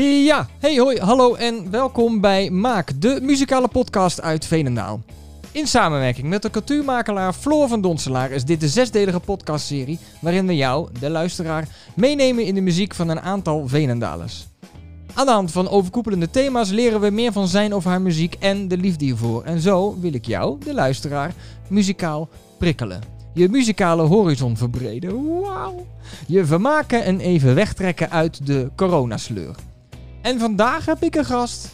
[0.00, 5.00] Ja, hey hoi, hallo en welkom bij Maak, de muzikale podcast uit Veenendaal.
[5.52, 10.56] In samenwerking met de cultuurmakelaar Floor van Donselaar is dit de zesdelige podcastserie waarin we
[10.56, 14.46] jou, de luisteraar, meenemen in de muziek van een aantal Veenendalers.
[15.14, 18.68] Aan de hand van overkoepelende thema's leren we meer van zijn of haar muziek en
[18.68, 19.44] de liefde hiervoor.
[19.44, 21.34] En zo wil ik jou, de luisteraar,
[21.68, 22.28] muzikaal
[22.58, 23.00] prikkelen.
[23.34, 25.40] Je muzikale horizon verbreden.
[25.40, 25.86] Wauw.
[26.26, 29.54] Je vermaken en even wegtrekken uit de coronasleur.
[30.28, 31.68] En vandaag heb ik een gast.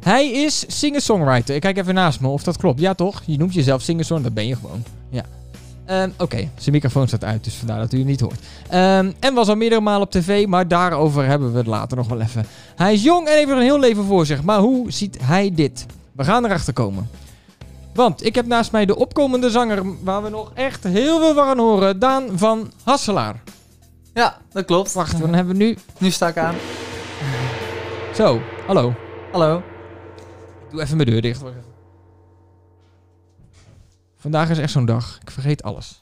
[0.00, 1.54] Hij is singer-songwriter.
[1.54, 2.80] Ik kijk even naast me of dat klopt.
[2.80, 3.22] Ja, toch?
[3.26, 4.84] Je noemt jezelf singer-song, dat ben je gewoon.
[5.10, 5.24] Ja.
[5.84, 8.40] Ehm, Oké, zijn microfoon staat uit, dus vandaar dat u het niet hoort.
[8.68, 12.08] Ehm, en was al meerdere malen op tv, maar daarover hebben we het later nog
[12.08, 12.46] wel even.
[12.76, 15.50] Hij is jong en heeft er een heel leven voor zich, maar hoe ziet hij
[15.54, 15.86] dit?
[16.12, 17.10] We gaan erachter komen.
[17.94, 21.44] Want ik heb naast mij de opkomende zanger, waar we nog echt heel veel van
[21.44, 23.42] gaan horen, Daan van Hasselaar.
[24.14, 24.92] Ja, dat klopt.
[24.92, 25.76] Wacht, dan hebben we nu...
[25.98, 26.54] Nu sta ik aan.
[28.18, 28.94] Zo, hallo.
[29.32, 29.62] Hallo.
[30.70, 31.42] Doe even mijn deur dicht.
[34.16, 35.18] Vandaag is echt zo'n dag.
[35.20, 36.00] Ik vergeet alles.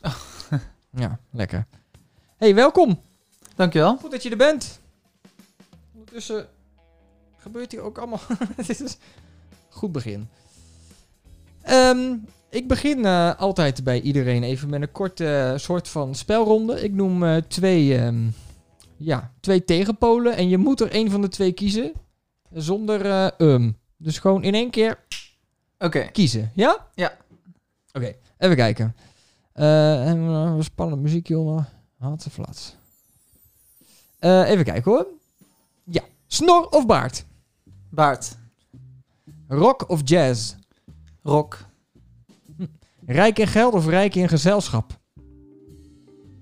[0.90, 1.66] Ja, lekker.
[2.36, 3.00] Hey, welkom.
[3.54, 3.96] Dankjewel.
[3.96, 4.80] Goed dat je er bent.
[5.94, 6.46] Ondertussen
[7.36, 8.20] gebeurt hier ook allemaal.
[8.56, 8.88] Dit is een
[9.68, 10.28] goed begin.
[11.62, 12.16] Ehm,
[12.50, 16.82] ik begin eh, altijd bij iedereen even met een korte eh, soort van spelronde.
[16.82, 18.28] Ik noem eh, twee, ehm,
[18.96, 21.92] ja, twee tegenpolen en je moet er één van de twee kiezen
[22.52, 23.78] zonder eh um.
[23.96, 24.98] Dus gewoon in één keer
[25.78, 26.10] Oké.
[26.12, 26.50] kiezen.
[26.54, 26.86] Ja?
[26.94, 27.16] Ja.
[27.92, 28.96] Oké, even kijken.
[29.52, 31.68] Eh en uh, spannende muziek, jongen.
[31.98, 32.26] Had.
[34.18, 35.06] Eh, even kijken hoor.
[35.84, 36.02] Ja.
[36.26, 37.24] Snor of baard?
[37.90, 38.36] Baard.
[39.48, 40.54] Rock of jazz?
[41.22, 41.64] Rock.
[43.06, 44.98] Rijk in geld of rijk in gezelschap?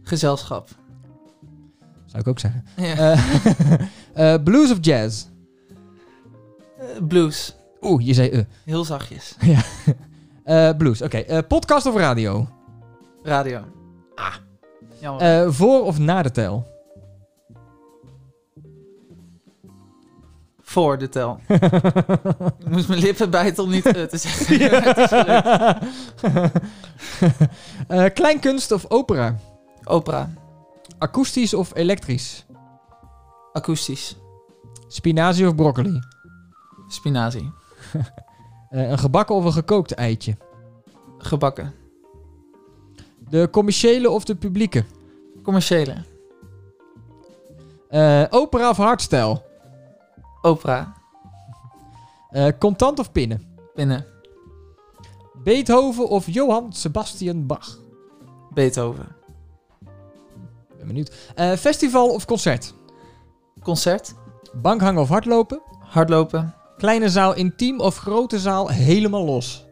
[0.02, 0.68] Gezelschap.
[2.04, 2.64] Zou ik ook zeggen.
[2.76, 2.96] Ja.
[2.96, 3.80] Eh,
[4.34, 5.26] eh, blues of jazz?
[7.08, 7.56] Blues.
[7.80, 8.44] Oeh, je zei eh.
[8.64, 9.36] Heel zachtjes.
[10.44, 11.18] Eh, blues, oké.
[11.18, 12.48] Eh, podcast of radio?
[13.22, 13.60] Radio.
[14.14, 14.34] Ah.
[15.00, 15.44] Jammer.
[15.44, 16.66] Eh, voor of na de tel?
[20.62, 21.40] Voor de tel.
[22.58, 24.58] ik moest mijn lippen bijten om niet eh, te zeggen.
[24.84, 26.52] Het is gelukt.
[27.88, 29.36] Eh, kleinkunst of opera?
[29.84, 30.32] Opera.
[30.98, 32.46] Akoestisch of elektrisch?
[33.52, 34.16] Akoestisch.
[34.88, 36.00] Spinazie of broccoli?
[36.88, 37.50] Spinazie.
[38.70, 40.36] Eh, een gebakken of een gekookt eitje?
[41.18, 41.74] Gebakken.
[43.28, 44.84] De commerciële of de publieke?
[45.42, 45.94] Commerciële.
[47.88, 49.42] Eh, opera of hardstyle?
[50.42, 50.92] Opera.
[52.30, 53.56] Eh, contant of pinnen?
[53.74, 54.06] Binnen.
[55.42, 57.78] Beethoven of Johann Sebastian Bach?
[58.54, 59.16] Beethoven.
[60.76, 61.14] Ben benieuwd.
[61.34, 62.74] Eh, festival of concert?
[63.62, 64.14] Concert.
[64.52, 65.62] Bankhangen of hardlopen?
[65.80, 66.54] Hardlopen.
[66.84, 69.64] Kleine zaal intiem of grote zaal helemaal los?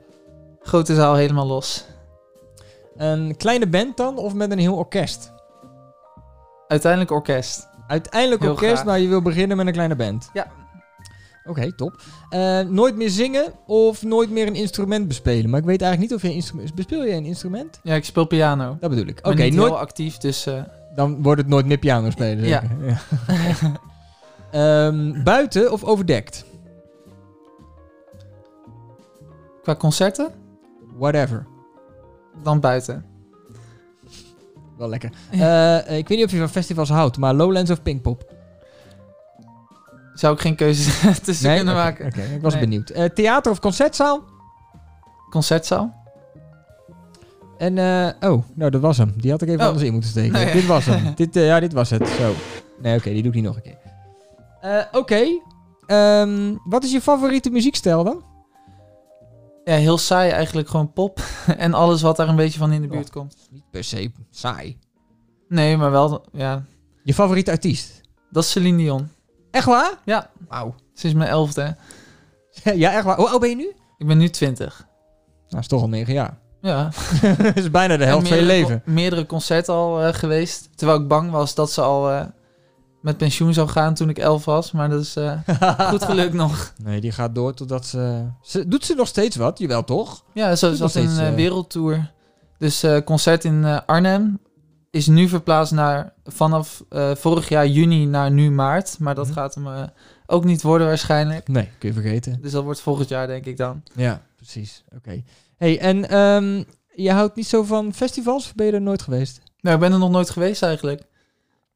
[0.61, 1.85] Grote zaal helemaal los.
[2.97, 5.33] Een kleine band dan of met een heel orkest?
[6.69, 7.69] Uiteindelijk orkest.
[7.87, 8.85] Uiteindelijk Heel orkest, graag.
[8.85, 10.31] maar je wil beginnen met een kleine band.
[10.33, 10.47] Ja.
[11.45, 12.03] Oké, top.
[12.31, 15.51] Eh, nooit meer zingen of nooit meer een instrument bespelen?
[15.51, 16.75] Maar ik weet eigenlijk niet of je een instrument...
[16.75, 17.81] Bespeel je een instrument?
[17.83, 18.77] Ja, ik speel piano.
[18.81, 19.19] Dat bedoel ik.
[19.23, 19.71] Oké, niet nooit...
[19.71, 20.47] heel actief, dus...
[20.47, 20.63] eh,
[20.95, 22.45] Dan wordt het nooit meer piano spelen.
[22.45, 22.71] Zeker?
[22.87, 23.01] ja.
[24.53, 26.45] Ehm, buiten of overdekt?
[29.63, 30.31] Qua concerten,
[30.97, 31.47] Whatever.
[32.43, 33.05] dan buiten.
[34.79, 35.11] Wel lekker.
[35.31, 38.33] Eh, ik weet niet of je van festivals houdt, maar Lowlands of Pinkpop?
[40.15, 40.91] Zou ik geen keuze
[41.25, 42.07] tussen kunnen Oké, maken.
[42.07, 42.63] Oké, ik was Nee.
[42.63, 42.91] benieuwd.
[42.91, 44.25] Eh, theater of concertzaal?
[45.31, 46.01] Concertzaal?
[47.59, 49.13] En, eh, oh, nou dat was hem.
[49.17, 49.67] Die had ik even Oh.
[49.67, 50.33] anders in moeten steken.
[50.33, 50.53] Nee.
[50.53, 51.13] Dit was hem.
[51.15, 52.09] dit, eh, ja, dit was het.
[52.09, 52.33] Zo.
[52.83, 53.79] Nee, oké, die doe ik niet nog een keer.
[54.61, 55.41] Eh, oké.
[55.87, 58.23] Ehm, wat is je favoriete muziekstijl dan?
[59.65, 60.69] Ja, heel saai eigenlijk.
[60.69, 61.21] Gewoon pop.
[61.57, 63.49] en alles wat daar een beetje van in de buurt komt.
[63.51, 64.79] Niet per se saai.
[65.49, 66.25] Nee, maar wel...
[66.33, 66.65] Ja,
[67.05, 68.01] Je favoriete artiest?
[68.31, 69.09] dat is Celine Dion.
[69.51, 69.93] Echt waar?
[70.05, 70.31] Ja.
[70.49, 70.75] Wauw.
[70.95, 71.77] Sinds mijn elfde.
[72.75, 73.17] ja, echt waar.
[73.17, 73.73] Hoe oud ben je nu?
[73.99, 74.87] Ik ben nu 20.
[75.49, 76.39] Nou, is toch al negen jaar.
[76.61, 76.91] Ja.
[77.37, 78.83] dat is bijna de helft van je leven.
[78.85, 80.69] meerdere concerten al eh, geweest.
[80.75, 82.25] Terwijl ik bang was dat ze al eh,
[83.03, 84.73] met pensioen zou gaan toen ik 11 was.
[84.73, 85.39] Maar dat is eh,
[85.91, 86.73] goed gelukt nog.
[86.83, 88.25] Nee, die gaat door totdat ze...
[88.43, 88.69] ze...
[88.69, 89.59] Doet ze nog steeds wat?
[89.59, 90.25] Jawel, toch?
[90.35, 92.11] Ja, zo Nog zat een eh, eh, wereldtour.
[92.59, 94.39] Dus concert in Arnhem
[94.91, 96.83] is nu verplaatst naar vanaf
[97.15, 98.97] vorig jaar juni naar nu maart.
[98.99, 99.35] Maar dat Mhm.
[99.35, 99.67] gaat hem
[100.27, 101.49] ook niet worden waarschijnlijk.
[101.49, 102.39] Nee, kun je vergeten.
[102.43, 103.83] Dus dat wordt volgend jaar denk ik dan.
[103.95, 104.85] Ja, precies.
[104.97, 105.23] Oké.
[105.57, 106.63] hey, en ehm,
[106.95, 108.45] je houdt niet zo van festivals?
[108.45, 109.41] Of ben je er nooit geweest?
[109.61, 111.03] Nou, ik ben er nog nooit geweest eigenlijk.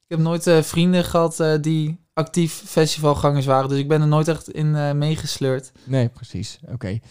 [0.09, 3.69] Ik heb nooit eh, vrienden gehad eh, die actief festivalgangers waren.
[3.69, 5.73] Dus ik ben er nooit echt in eh, meegesleurd.
[5.85, 6.59] Nee, precies.
[6.73, 6.89] Oké.
[6.89, 7.03] Ik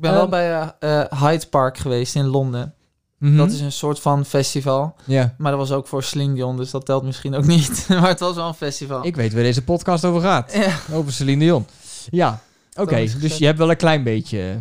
[0.00, 0.72] ben wel Ehm, bij
[1.18, 2.74] Hyde Park geweest in Londen.
[3.18, 3.36] Mhm.
[3.36, 4.94] Dat is een soort van festival.
[5.04, 5.34] Ja.
[5.38, 7.86] Maar dat was ook voor Celine Dion, dus dat telt misschien ook niet.
[7.88, 9.04] maar het was wel een festival.
[9.06, 10.52] Ik weet waar deze podcast over gaat.
[10.54, 11.66] Ja, Over Celine Dion.
[12.10, 12.40] Ja.
[12.74, 14.60] Oké, dus je hebt wel een klein beetje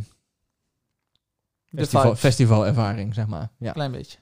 [1.75, 3.49] festival, festivalervaring, zeg maar.
[3.59, 3.71] Ja.
[3.71, 4.17] Klein beetje.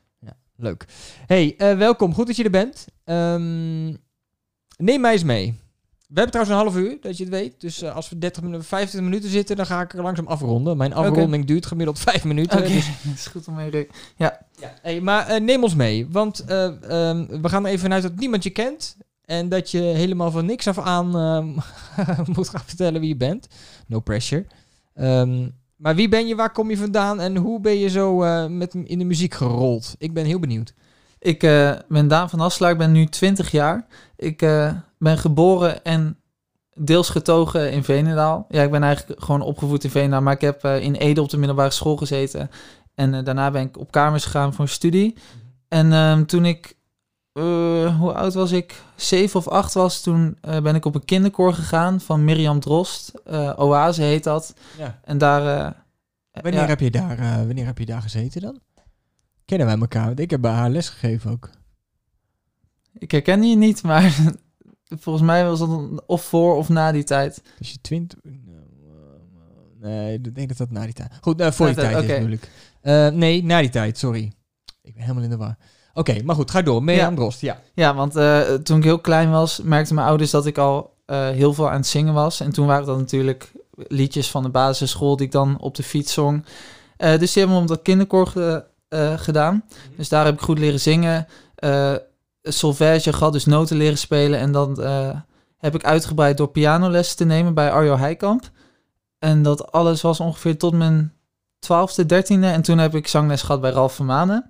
[0.58, 0.86] Leuk.
[1.26, 2.14] Hey, eh, welkom.
[2.14, 2.86] Goed dat je er bent.
[3.04, 3.86] Ehm,
[4.78, 5.56] neem mij eens mee.
[6.08, 7.62] We hebben trouwens een half uur, dat je het weet.
[7.62, 10.78] Dus eh, als we 30 minuten, 25 minuten zitten, dan ga ik er langzaam afronden.
[10.78, 12.58] Mijn afronding duurt gemiddeld 5 minuten.
[12.58, 13.88] Oké, Dus, dat is goed om mee te
[14.18, 14.46] ja.
[14.82, 16.08] hey, maar eh, neem ons mee.
[16.10, 18.98] Want eh, ehm, we gaan er even vanuit dat niemand je kent.
[19.26, 21.48] En dat je helemaal van niks af aan ehm,
[22.36, 23.48] moet gaan vertellen wie je bent.
[23.88, 24.46] No pressure.
[24.94, 28.46] Ehm, maar wie ben je, waar kom je vandaan en hoe ben je zo eh,
[28.46, 29.96] met, in de muziek gerold?
[29.98, 30.74] Ik ben heel benieuwd.
[31.20, 33.86] Ik eh, ben Daan van Asselaar, ik ben nu 20 jaar.
[34.16, 36.18] Ik eh, ben geboren en
[36.74, 38.46] deels getogen in Veenendaal.
[38.50, 41.38] Ja, ik ben eigenlijk gewoon opgevoed in Veenendaal, maar ik heb in Ede op de
[41.38, 42.50] middelbare school gezeten.
[42.96, 45.16] En daarna ben ik op kamers gegaan voor studie.
[45.68, 46.77] En ehm, toen ik,
[47.38, 48.82] eh, hoe oud was ik?
[48.96, 53.12] Zeven of acht was, toen eh, ben ik op een kinderkoor gegaan van Mirjam Drost.
[53.26, 54.54] Eh, Oase heet dat.
[54.78, 55.00] Ja.
[55.04, 55.76] En daar...
[56.32, 58.60] Wanneer, ja, heb je daar, wanneer heb je daar gezeten dan?
[59.46, 60.06] Kennen wij elkaar?
[60.06, 61.50] Want ik heb bij haar les gegeven ook.
[62.94, 64.16] ik herken je niet, maar
[65.04, 67.44] volgens mij was dat of voor of na die tijd.
[67.58, 68.20] Dus je twintig...
[69.80, 71.12] Nee, ik denk dat dat na die tijd...
[71.22, 72.50] Goed, eh, voor Na die tijd tijd, is moeilijk.
[72.82, 74.32] Eh, nee, na die tijd, sorry.
[74.82, 75.58] Ik ben helemaal in de war.
[75.98, 76.82] Oké, maar goed, ga door.
[76.92, 77.12] Ja.
[77.16, 77.60] Drost, ja.
[77.74, 81.28] Ja, want eh, toen ik heel klein was, merkten mijn ouders dat ik al eh,
[81.30, 82.40] heel veel aan het zingen was.
[82.40, 83.52] En toen waren dat natuurlijk
[83.88, 86.46] liedjes van de basisschool die ik dan op de fiets zong.
[86.98, 88.64] Eh, dus die hebben me op dat kinderkoor ge-
[89.18, 89.64] gedaan.
[89.98, 91.28] Dus daar heb ik goed leren zingen.
[92.44, 94.40] solfège gehad, dus noten leren spelen.
[94.40, 94.82] En dan
[95.58, 98.50] heb ik uitgebreid door pianolessen te nemen bij Arjo Heikamp.
[99.20, 101.14] En dat alles was ongeveer tot mijn
[101.60, 102.48] twaalfde, dertiende.
[102.48, 104.50] En toen heb ik zangles gehad bij Ralf Vermanen.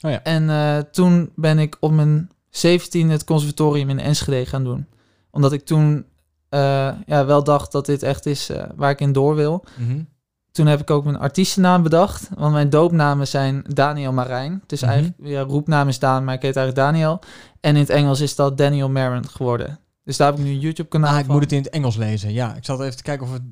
[0.00, 0.22] Oh ja.
[0.22, 4.86] En eh, toen ben ik op mijn 17 het conservatorium in Enschede gaan doen.
[5.30, 6.04] Omdat ik toen
[6.48, 9.64] eh, ja, wel dacht dat dit echt is eh, waar ik in door wil.
[9.76, 10.00] Mhm.
[10.52, 12.28] Toen heb ik ook mijn artiestennaam bedacht.
[12.36, 14.62] Want mijn doopnamen zijn Daniel Marijn.
[14.66, 14.90] Dus Mhm.
[14.90, 17.18] eigenlijk, ja, roepnaam is Daan, maar ik heet eigenlijk Daniel.
[17.60, 19.78] En in het Engels is dat Daniel Marin geworden.
[20.04, 21.96] Dus daar heb ik nu een YouTube kanaal Ah, ik moet het in het Engels
[21.96, 22.32] lezen.
[22.32, 23.42] Ja, ik zat even te kijken of het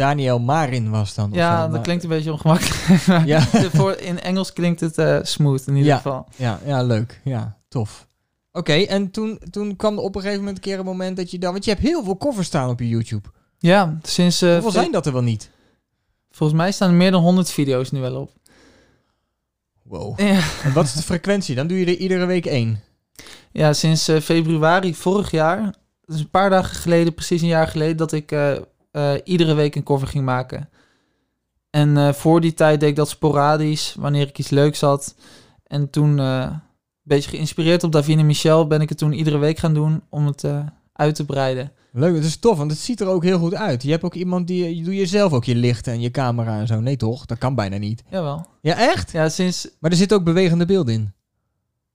[0.00, 1.30] Daniel Marin was dan.
[1.32, 3.00] Ja, dat klinkt een beetje ongemakkelijk.
[3.26, 3.40] Ja.
[3.78, 5.96] voor, in Engels klinkt het eh, smooth in ieder Ja.
[5.96, 6.26] geval.
[6.36, 7.20] Ja, ja, leuk.
[7.24, 8.06] Ja, tof.
[8.52, 11.30] Oké, en toen, toen kwam er op een gegeven moment een keer een moment dat
[11.30, 11.52] je dan...
[11.52, 13.28] Want je hebt heel veel covers staan op je YouTube.
[13.58, 14.42] Ja, sinds...
[14.42, 15.50] eh, Hoeveel zijn dat er wel niet?
[16.30, 18.30] Volgens mij staan er meer dan 100 video's nu wel op.
[19.82, 20.18] Wow.
[20.20, 21.54] Ja, En wat is de frequentie?
[21.54, 22.80] Dan doe je er iedere week één.
[23.52, 25.74] ja sinds eh, februari vorig jaar,
[26.04, 28.32] dus een paar dagen geleden, precies een jaar geleden, dat ik
[28.90, 30.68] eh, iedere week een cover ging maken.
[31.70, 35.14] En eh, voor die tijd deed ik dat sporadisch, wanneer ik iets leuks had.
[35.66, 36.60] En toen, eh, een
[37.02, 40.44] beetje geïnspireerd op Davine Michel, ben ik het toen iedere week gaan doen om het
[40.92, 41.72] uit te breiden.
[41.92, 43.82] Leuk, het is tof, want het ziet er ook heel goed uit.
[43.82, 44.76] Je hebt ook iemand die...
[44.76, 46.80] Je doe je zelf ook je lichten en je camera en zo.
[46.80, 47.26] Nee toch?
[47.26, 48.02] Dat kan bijna niet.
[48.10, 48.46] Jawel.
[48.60, 49.12] Ja, echt?
[49.12, 51.12] Ja, sinds, Maar er zit ook bewegende beelden in.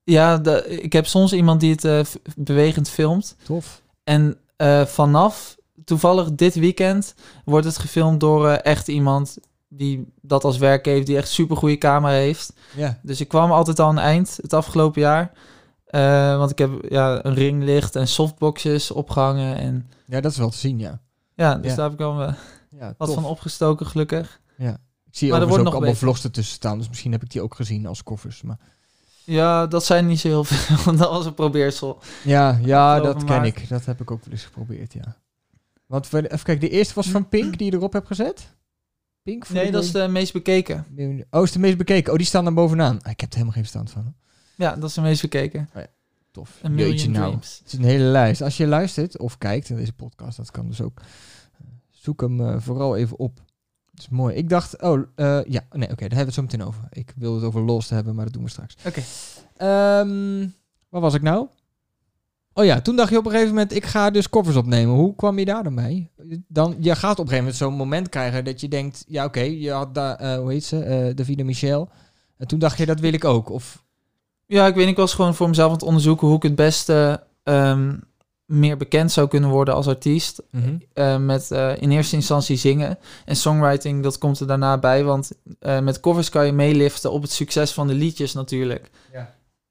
[0.04, 3.36] ja de, ik heb soms iemand die het bewegend filmt.
[3.44, 3.82] Tof.
[4.04, 4.38] En
[4.86, 7.16] vanaf toevallig dit weekend
[7.46, 11.58] wordt het gefilmd door eh, echt iemand die dat als werk heeft, die echt super
[11.58, 12.54] goede camera heeft.
[12.76, 13.00] Ja.
[13.02, 15.32] Dus ik kwam altijd al aan het eind het afgelopen jaar.
[15.86, 19.58] Eh, want ik heb ja, een ringlicht en softboxes opgehangen.
[19.58, 21.00] En ja, dat is wel te zien, ja.
[21.36, 21.76] ja, dus Ja.
[21.76, 22.34] daar heb ik al eh,
[22.70, 23.16] ja wat tof.
[23.16, 24.40] van opgestoken, gelukkig.
[24.58, 26.08] Ik zie Maar er wordt ook nog allemaal beter.
[26.08, 26.78] vlogs ertussen staan.
[26.78, 28.42] Dus misschien heb ik die ook gezien als covers.
[28.42, 28.58] Maar...
[29.24, 30.76] Ja, dat zijn niet zo heel veel.
[30.86, 32.00] want dat was een probeersel.
[32.24, 33.70] Ja, ja dat ken ik.
[33.70, 35.16] Dat heb ik ook wel eens geprobeerd, ja.
[35.86, 38.54] Want we- even kijken, de eerste was van Pink die je erop hebt gezet?
[39.24, 39.46] Pink?
[39.46, 40.86] voor Nee, de- dat is de meest bekeken.
[41.30, 42.12] Oh, is de meest bekeken.
[42.12, 43.02] Oh, die staan daar bovenaan.
[43.02, 44.14] Ah, ik heb er helemaal geen verstand van.
[44.56, 45.70] Ja, dat is de meest bekeken.
[46.32, 46.60] Tof.
[46.62, 47.26] Een Jeetje nou.
[47.28, 47.58] dreams.
[47.64, 48.42] Het is een hele lijst.
[48.42, 51.00] Als je luistert of kijkt in deze podcast, dat kan dus ook.
[51.00, 51.06] eh,
[51.90, 53.38] Zoek hem eh, vooral even op.
[53.92, 54.36] Het is mooi.
[54.36, 56.84] Ik dacht, oh, eh, ja, nee, oké, daar hebben we het zo meteen over.
[56.90, 58.76] Ik wilde het over Lost hebben, maar dat doen we straks.
[58.86, 59.02] Oké.
[59.58, 60.48] Ehm,
[60.90, 61.48] waar was ik nou?
[62.58, 64.96] Oh ja, toen dacht je op een gegeven moment, ik ga dus covers opnemen.
[64.96, 66.10] Hoe kwam je daar dan bij?
[66.48, 69.40] Dan, je gaat op een gegeven moment zo'n moment krijgen dat je denkt, ja oké,
[69.40, 71.90] je had daar, eh, hoe heet ze, eh Davide Michel.
[72.38, 73.50] En toen dacht je, dat wil ik ook.
[73.50, 73.84] Of,
[74.46, 76.56] Ja, ik weet niet, ik was gewoon voor mezelf aan het onderzoeken hoe ik het
[76.56, 77.98] beste ehm,
[78.46, 80.42] meer bekend zou kunnen worden als artiest.
[80.52, 80.78] Mhm.
[80.94, 82.98] Eh, met in eerste instantie zingen.
[83.26, 85.04] En songwriting, dat komt er daarna bij.
[85.04, 85.32] Want
[85.82, 88.90] met covers kan je meeliften op het succes van de liedjes natuurlijk.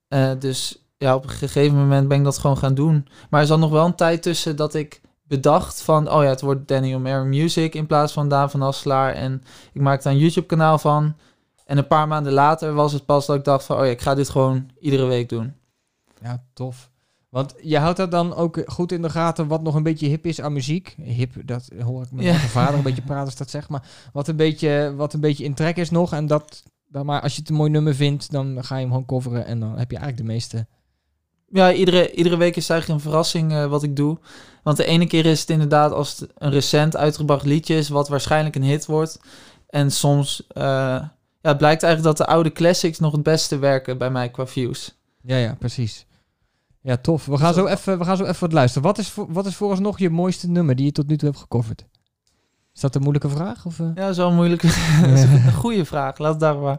[0.09, 0.35] Ja.
[0.35, 3.07] Dus ja, op een gegeven moment ben ik dat gewoon gaan doen.
[3.31, 6.11] Maar er zat nog wel een tijd tussen dat ik bedacht van...
[6.11, 9.13] oh ja, het wordt Danny O'Mara Music in plaats van Daan van Asselaar.
[9.13, 9.43] En
[9.73, 11.15] ik maakte daar een YouTube-kanaal van.
[11.67, 13.79] En een paar maanden later was het pas dat ik dacht van...
[13.79, 15.55] oh ja, ik ga dit gewoon iedere week doen.
[16.23, 16.91] Ja, tof.
[17.29, 20.27] Want je houdt dat dan ook goed in de gaten wat nog een beetje hip
[20.27, 20.95] is aan muziek.
[21.03, 22.33] Hip, dat hoor ik met Ja.
[22.33, 23.69] mijn vader een beetje praten als dat zegt.
[23.69, 23.83] Maar
[24.13, 26.13] wat een beetje, wat een beetje in trek is nog.
[26.13, 28.91] En dat, dan maar als je het een mooi nummer vindt, dan ga je hem
[28.91, 29.47] gewoon coveren.
[29.47, 30.67] En dan heb je eigenlijk de meeste...
[31.55, 34.19] Ja, iedere, iedere week is eigenlijk een verrassing eh, wat ik doe.
[34.63, 37.89] Want de ene keer is het inderdaad als het een recent uitgebracht liedje is...
[37.89, 39.21] wat waarschijnlijk een hit wordt.
[39.69, 43.99] En soms eh, ja, het blijkt eigenlijk dat de oude classics nog het beste werken
[43.99, 44.95] bij mij qua views.
[45.23, 46.07] Ja, ja, precies.
[46.81, 47.27] Ja, tof.
[47.27, 48.89] We gaan zo even, we gaan zo even wat luisteren.
[48.89, 51.41] Wat is, voor, wat is vooralsnog je mooiste nummer die je tot nu toe hebt
[51.41, 51.85] gecoverd?
[52.75, 53.67] Is dat een moeilijke vraag?
[53.67, 53.87] Of, eh?
[53.95, 54.63] Ja, zo moeilijk.
[54.63, 56.19] dat is een goede vraag.
[56.19, 56.79] Laat het daar maar.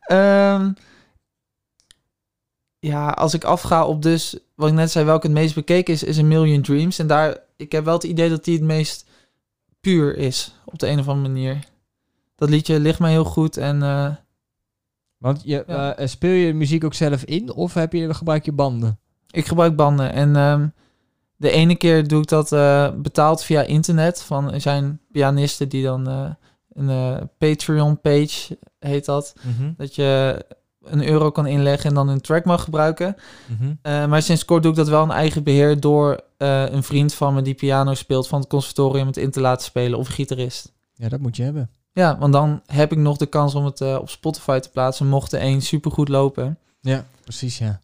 [0.00, 0.72] Ehm,
[2.80, 6.02] ja, als ik afga op dus, wat ik net zei, welke het meest bekeken is,
[6.02, 6.98] is A Million Dreams.
[6.98, 9.06] En daar, ik heb wel het idee dat die het meest
[9.80, 11.58] puur is, op de een of andere manier.
[12.36, 14.14] Dat liedje ligt mij heel goed en eh,
[15.18, 15.96] Want je, Ja.
[15.96, 18.98] eh, speel je muziek ook zelf in of heb je, gebruik je banden?
[19.30, 20.12] ik gebruik banden.
[20.12, 20.66] En ehm,
[21.36, 24.22] de ene keer doe ik dat eh, betaald via internet.
[24.22, 26.30] Van, er zijn pianisten die dan eh,
[26.72, 29.34] een eh, Patreon-page, heet dat.
[29.76, 30.44] Dat je
[30.84, 33.16] een euro kan inleggen en dan een track mag gebruiken.
[33.46, 33.72] Mhm.
[33.82, 37.14] Eh, maar sinds kort doe ik dat wel in eigen beheer door eh, een vriend
[37.14, 40.14] van me die piano speelt van het conservatorium het in te laten spelen of een
[40.14, 40.72] gitarist.
[40.94, 41.70] Ja, dat moet je hebben.
[41.92, 45.06] Ja, want dan heb ik nog de kans om het eh, op Spotify te plaatsen.
[45.08, 46.58] Mocht de een supergoed lopen.
[46.80, 47.80] Ja, precies, ja.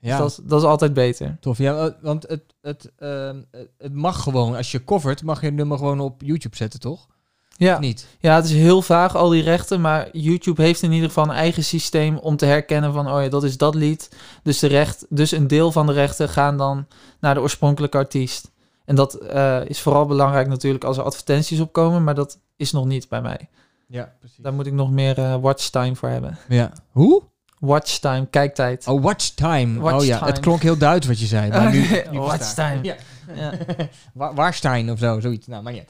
[0.00, 1.36] Dus Ja, dat, is, dat is altijd beter.
[1.40, 1.58] tof.
[1.58, 5.78] Ja, want het, het, ehm, het- het mag gewoon, als je covert, mag je nummer
[5.78, 7.06] gewoon op YouTube zetten, toch?
[7.56, 7.78] Ja.
[7.78, 8.06] Niet?
[8.20, 9.80] ja, het is heel vaag al die rechten.
[9.80, 13.10] Maar YouTube heeft in ieder geval een eigen systeem om te herkennen van...
[13.12, 14.10] oh ja, dat is dat lied.
[14.42, 16.86] Dus, de recht, dus een deel van de rechten gaan dan
[17.20, 18.50] naar de oorspronkelijke artiest.
[18.84, 22.04] En dat eh, is vooral belangrijk natuurlijk als er advertenties opkomen.
[22.04, 23.48] Maar dat is nog niet bij mij.
[23.88, 24.38] Ja, precies.
[24.38, 26.38] Daar moet ik nog meer eh, watchtime voor hebben.
[26.48, 26.72] Ja.
[26.90, 27.22] Hoe?
[27.58, 28.86] Watchtime, kijktijd.
[28.86, 29.80] Oh, watch time.
[29.80, 30.30] Watch oh ja, time.
[30.30, 31.50] het klonk heel Duits wat je zei.
[31.50, 31.78] Maar nu,
[32.10, 32.82] nu Watch versta ik.
[32.82, 32.96] time.
[33.34, 33.50] Ja.
[33.50, 33.52] Ja.
[34.14, 35.46] Wa- Warstein of zo, zoiets.
[35.46, 35.82] Nou, maar ja.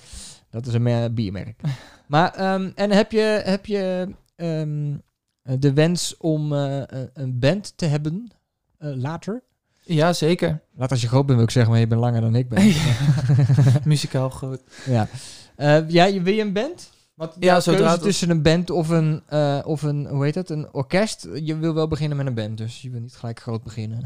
[0.51, 1.61] Dat is een biermerk.
[2.09, 4.95] maar, ehm, en heb je, heb je ehm,
[5.43, 6.83] eh, de wens om eh,
[7.15, 8.31] een- band te hebben
[8.79, 9.43] eh, later?
[9.83, 10.61] Ja, zeker.
[10.77, 12.73] Laat als je groot bent wil ik zeggen, maar je bent langer dan ik ben.
[13.85, 14.63] Muzikaal groot.
[14.87, 15.09] ja.
[15.57, 16.91] Eh, ja, je- wil je een band?
[17.15, 19.23] Wat Ja, zodra het- tussen een band of een,
[19.65, 21.29] of een, hoe heet dat, een orkest.
[21.43, 24.03] Je wil wel beginnen met een band, dus je wil niet gelijk groot beginnen.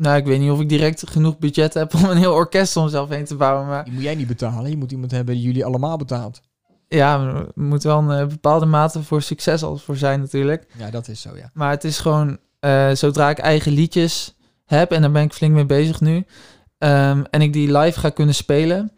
[0.00, 2.84] Nou, ik weet niet of ik direct genoeg budget heb om een heel orkest om
[2.84, 3.66] mezelf heen te bouwen.
[3.66, 4.70] Maar Die moet jij niet betalen.
[4.70, 6.40] Je moet iemand hebben die jullie allemaal betaalt.
[6.88, 10.66] ja, er moet wel een eh, bepaalde mate voor succes al voor zijn natuurlijk.
[10.78, 11.50] Ja, dat is zo, ja.
[11.54, 15.54] Maar het is gewoon, eh, zodra ik eigen liedjes heb, en daar ben ik flink
[15.54, 16.24] mee bezig nu,
[16.78, 18.92] ehm, en ik die live ga kunnen spelen,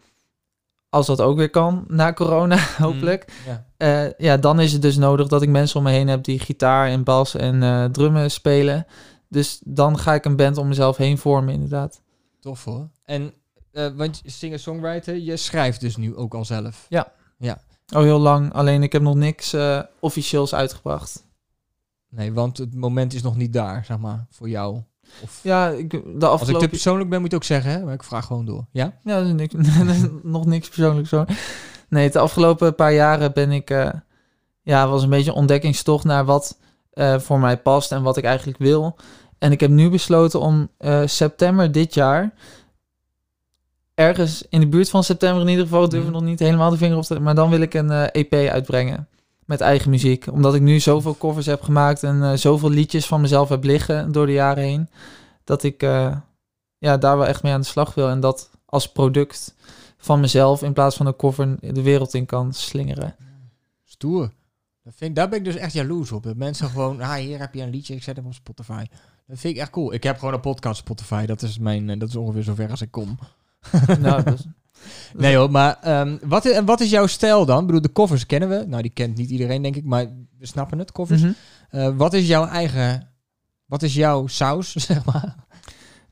[0.89, 3.65] als dat ook weer kan, na corona hopelijk, Ja.
[3.77, 6.39] Eh, ja, dan is het dus nodig dat ik mensen om me heen heb die
[6.39, 8.85] gitaar en bas en eh, drummen spelen.
[9.33, 12.01] Dus dan ga ik een band om mezelf heen vormen, inderdaad.
[12.39, 12.89] Tof hoor.
[13.03, 13.33] En,
[13.71, 16.85] eh, want singer-songwriter, je schrijft dus nu ook al zelf.
[17.87, 21.27] Al heel lang, alleen ik heb nog niks eh, officieels uitgebracht.
[22.09, 24.81] Nee, want het moment is nog niet daar, zeg maar, voor jou.
[25.21, 26.69] Of, Ja, ik, de als ik te afgelopen...
[26.69, 27.83] persoonlijk ben, moet je ook zeggen, hè?
[27.83, 28.65] Maar ik vraag gewoon door.
[28.71, 28.97] Ja?
[29.03, 29.53] Ja, dat is niks,
[30.23, 31.25] nog niks persoonlijks hoor.
[31.89, 33.69] Nee, de afgelopen paar jaren ben ik...
[33.69, 33.89] eh,
[34.61, 36.57] ja, was een beetje een ontdekkingstocht naar wat
[36.93, 38.95] eh, voor mij past en wat ik eigenlijk wil.
[39.43, 42.33] En ik heb nu besloten om eh, september dit jaar...
[43.93, 46.17] Ergens in de buurt van september in ieder geval, durf ik Mhm.
[46.17, 47.19] nog niet helemaal de vinger op te...
[47.19, 49.07] Maar dan wil ik een eh, EP uitbrengen
[49.45, 50.27] met eigen muziek.
[50.31, 54.11] Omdat ik nu zoveel covers heb gemaakt en eh, zoveel liedjes van mezelf heb liggen
[54.11, 54.89] door de jaren heen.
[55.43, 55.81] Dat ik
[56.77, 58.09] ja, daar wel echt mee aan de slag wil.
[58.09, 59.55] En dat als product
[59.97, 63.15] van mezelf in plaats van een cover de wereld in kan slingeren.
[63.83, 64.31] Stoer.
[64.83, 66.23] Dat vind daar ben ik dus echt jaloers op.
[66.23, 68.85] Dat mensen gewoon, ah, hier heb je een liedje, ik zet hem op Spotify.
[69.27, 69.93] Dat vind ik echt cool.
[69.93, 71.25] Ik heb gewoon een podcast Spotify.
[71.25, 73.19] Dat is, mijn, eh, dat is ongeveer zover als ik kom.
[73.99, 74.45] nou, is-
[75.17, 77.59] Nee hoor, maar ehm, wat, i- en wat is jouw stijl dan?
[77.59, 78.63] Ik bedoel, de covers kennen we.
[78.67, 80.05] Nou, die kent niet iedereen, denk ik, maar
[80.39, 81.21] we snappen het, covers.
[81.21, 81.31] Mhm.
[81.69, 83.07] Eh, wat is jouw eigen...
[83.65, 85.35] Wat is jouw saus, zeg maar?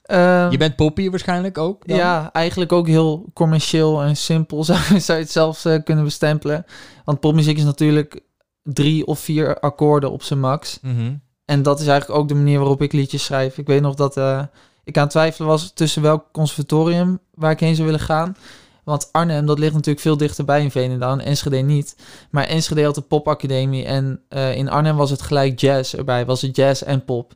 [0.02, 1.88] Ehm, Je bent poppy waarschijnlijk ook?
[1.88, 1.98] dan?
[1.98, 6.66] ja, eigenlijk ook heel commercieel en simpel zou, zou je het zelfs eh, kunnen bestempelen.
[7.06, 8.20] Want popmuziek is natuurlijk
[8.64, 10.80] drie of vier akkoorden op zijn max.
[10.82, 11.14] Mhm.
[11.52, 13.58] En dat is eigenlijk ook de manier waarop ik liedjes schrijf.
[13.58, 14.44] Ik weet nog dat eh,
[14.84, 18.36] ik aan het twijfelen was tussen welk conservatorium waar ik heen zou willen gaan.
[18.84, 21.96] Want Arnhem, dat ligt natuurlijk veel dichterbij in Veenendaal en Enschede niet.
[22.30, 26.26] Maar Enschede had de popacademie en eh, in Arnhem was het gelijk jazz erbij.
[26.26, 27.34] Was het jazz en pop.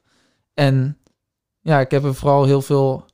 [0.53, 0.97] En
[1.61, 3.05] ja, ik heb er vooral heel veel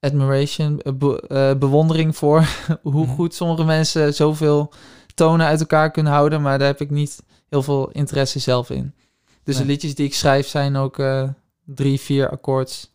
[0.00, 2.44] admiration, eh, be- bewondering voor.
[2.82, 3.14] hoe Mhm.
[3.14, 4.72] goed sommige mensen zoveel
[5.14, 6.42] tonen uit elkaar kunnen houden.
[6.42, 8.94] Maar daar heb ik niet heel veel interesse zelf in.
[9.44, 9.64] Dus Nee.
[9.64, 11.28] de liedjes die ik schrijf zijn ook eh,
[11.64, 12.92] drie, vier akkoords.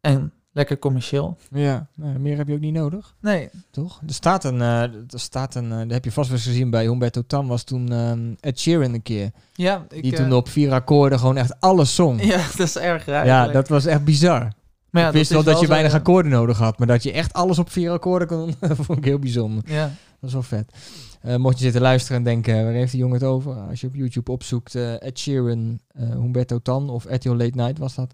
[0.00, 1.36] En lekker commercieel.
[1.50, 4.00] Ja, nou, meer heb je ook niet nodig, Nee, toch?
[4.06, 6.70] Er staat een, eh, er staat een, eh, dat heb je vast wel eens gezien
[6.70, 9.30] bij Humberto Tan, was toen ehm Ed Sheeran een keer.
[9.54, 12.22] ja, ik, Die toen op vier akkoorden gewoon echt alles zong.
[12.32, 13.26] Ja, dat is erg raar.
[13.26, 13.52] Ja, eigenlijk.
[13.52, 14.52] dat was echt bizar.
[14.90, 17.12] maar ja, ik wist dat wel dat je weinig akkoorden nodig had, maar dat je
[17.12, 19.62] echt alles op vier akkoorden kon, vond ik heel bijzonder.
[19.66, 20.72] Ja, Dat is wel vet.
[21.20, 23.54] Eh, mocht je zitten luisteren en denken, waar heeft die jongen het over?
[23.54, 27.56] Als je op YouTube opzoekt eh, Ed Sheeran, eh Humberto Tan of At Your Late
[27.56, 28.12] Night was dat.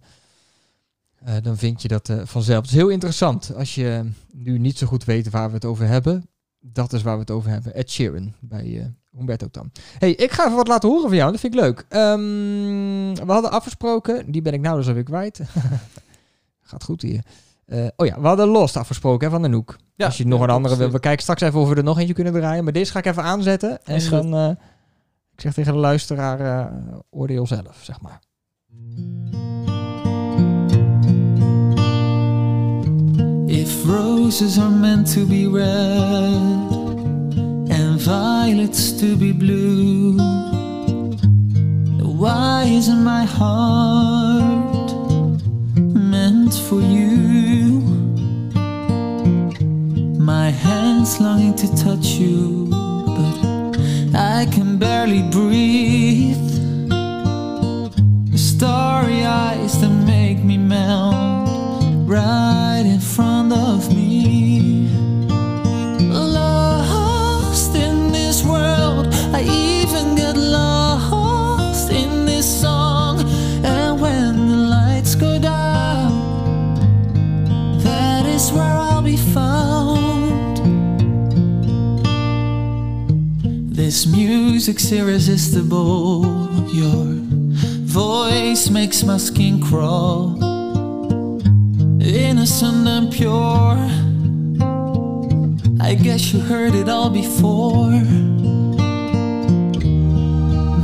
[1.43, 2.61] Dan vind je dat vanzelf.
[2.61, 5.87] Het is heel interessant als je nu niet zo goed weet waar we het over
[5.87, 6.29] hebben.
[6.61, 7.75] Dat is waar we het over hebben.
[7.75, 9.71] Ed Sheeran bij Humberto Tan.
[9.99, 11.31] hey, ik ga even wat laten horen van jou.
[11.31, 11.85] Dat vind ik leuk.
[11.89, 15.41] Ehm, we hadden afgesproken, die ben ik nou dus alweer kwijt.
[16.63, 17.25] Gaat goed hier.
[17.67, 19.77] Eh, oh ja, we hadden Lost afgesproken hè, van Anouk.
[19.95, 20.83] Ja, Als je nog ja, een andere wil.
[20.83, 20.93] klopt.
[20.93, 22.65] We kijken straks even of we er nog eentje kunnen draaien.
[22.65, 23.85] Maar deze ga ik even aanzetten.
[23.85, 24.49] En Is dan, eh,
[25.33, 26.73] ik zeg tegen de luisteraar, eh,
[27.11, 28.21] oordeel zelf, zeg maar.
[33.49, 36.51] If roses are meant to be red
[37.81, 40.17] and violets to be blue,
[42.19, 44.66] why isn't my heart
[46.55, 47.81] for you?
[50.19, 53.77] My hands longing to touch you, but
[54.15, 56.37] I can barely breathe.
[58.37, 61.49] Starry eyes that make me melt
[62.07, 64.86] right in front of me.
[84.67, 86.27] Music's irresistible.
[86.73, 87.05] Your
[87.87, 90.43] voice makes my skin crawl
[92.03, 93.79] innocent and pure.
[95.81, 97.93] I guess you heard it all before.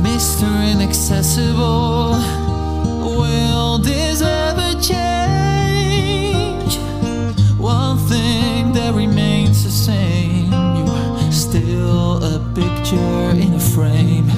[0.07, 0.47] Mr.
[0.71, 2.11] Inaccessible,
[3.19, 5.32] will this ever change?
[12.93, 14.32] Picture in a frame.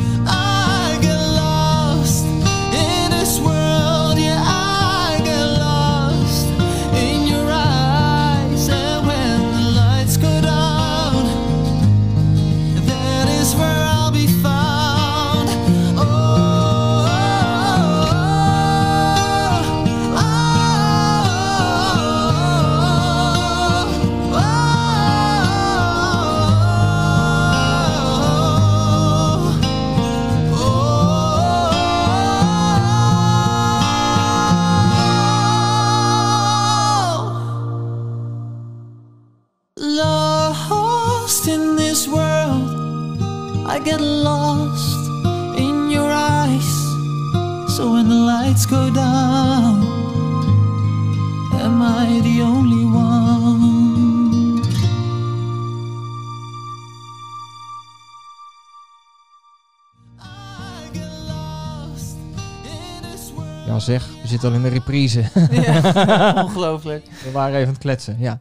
[64.36, 65.24] Zitten al in de reprise.
[65.52, 67.06] Ja, ongelooflijk.
[67.24, 68.40] we waren even aan het kletsen, ja.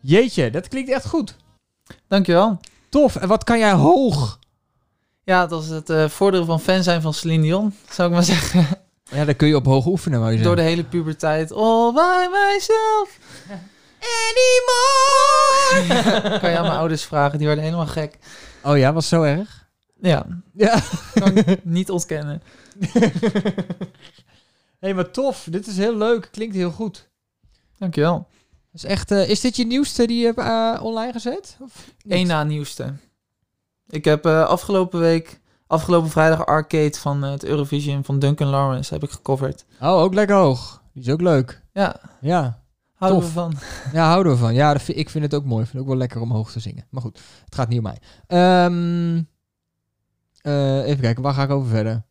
[0.00, 1.36] Jeetje, dat klinkt echt goed.
[2.08, 2.60] Dankjewel.
[2.88, 3.16] Tof.
[3.16, 4.38] En wat kan jij hoog?
[5.24, 8.24] Ja, dat is het eh, voordeel van fan zijn van Celine Dion, zou ik maar
[8.36, 8.66] zeggen.
[9.02, 11.52] Ja, daar kun je op hoog oefenen, wou je Door de hele puberteit.
[11.52, 13.18] All by myself.
[15.72, 16.38] Anymore!
[16.40, 18.18] kan je aan mijn ouders vragen, die werden helemaal gek.
[18.62, 19.60] Oh ja, was zo erg?
[20.00, 20.80] Ja, Ja.
[21.14, 22.42] kan ik niet ontkennen.
[24.82, 25.46] Hey, maar tof.
[25.50, 26.28] Dit is heel leuk.
[26.32, 27.10] Klinkt heel goed.
[27.78, 28.26] Dankjewel.
[28.72, 31.56] Is, echt, eh, is dit je nieuwste die je hebt eh, online gezet?
[31.60, 31.88] Of?
[32.08, 32.92] Eén na nieuwste.
[33.88, 39.02] Ik heb eh, afgelopen week, afgelopen vrijdag Arcade van het Eurovision van Duncan Lawrence heb
[39.02, 39.64] ik gecoverd.
[39.80, 40.82] Oh, ook lekker hoog.
[40.92, 41.62] Die is ook leuk.
[41.72, 42.62] Ja, Ja,
[42.94, 43.28] houden Tof.
[43.28, 43.54] we van.
[43.98, 44.54] ja houden we van.
[44.54, 45.62] Ja, vind, ik vind het ook mooi.
[45.62, 46.86] Ik vind het ook wel lekker om hoog te zingen.
[46.90, 47.98] Maar goed, het gaat niet om mij.
[48.26, 49.22] Ehm,
[50.42, 52.02] eh, even kijken, waar ga ik over verder?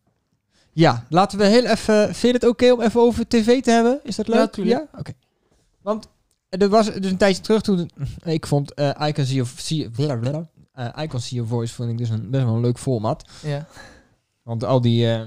[0.73, 2.03] Ja, laten we heel even...
[2.03, 3.99] Vind je het oké om even over tv te hebben?
[4.03, 4.37] Is dat leuk?
[4.37, 4.87] Ja, tuurlijk.
[4.97, 5.11] Oké.
[5.81, 6.07] Want
[6.49, 7.89] er was dus een tijdje terug toen...
[8.23, 9.89] Ik vond eh I Can See Your, see,
[10.71, 13.29] eh, I Can See Your Voice vond ik dus een, best wel een leuk format.
[13.43, 13.67] Ja.
[14.43, 15.21] Want al die, eh,